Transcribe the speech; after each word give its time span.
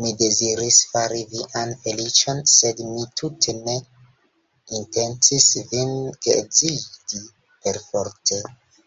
Mi 0.00 0.08
deziris 0.22 0.78
fari 0.88 1.20
vian 1.28 1.70
feliĉon, 1.84 2.42
sed 2.54 2.82
mi 2.88 3.04
tute 3.20 3.54
ne 3.68 3.76
intencis 4.80 5.46
vin 5.70 5.94
geedzigi 6.28 7.22
perforte. 7.64 8.42